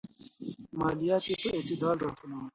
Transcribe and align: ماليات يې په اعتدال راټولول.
ماليات 0.79 1.23
يې 1.29 1.35
په 1.41 1.49
اعتدال 1.55 1.97
راټولول. 2.05 2.45